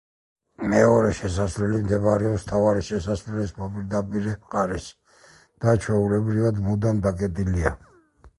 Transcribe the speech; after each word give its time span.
მეორე 0.69 1.09
შესასვლელი 1.17 1.81
მდებარეობს 1.83 2.45
მთავარი 2.45 2.81
შესასვლელის 2.87 3.53
მოპირდაპირე 3.59 4.33
მხარეს 4.39 4.89
და 5.67 5.77
ჩვეულებრივად 5.85 6.65
მუდამ 6.71 7.05
დაკეტილია. 7.07 7.77